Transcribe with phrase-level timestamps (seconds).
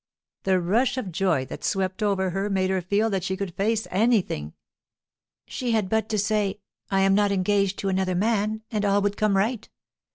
[0.45, 3.87] The rush of joy that swept over her made her feel that she could face
[3.91, 4.53] anything.
[5.45, 9.15] She had but to say, 'I am not engaged to another man,' and all would
[9.15, 9.69] come right.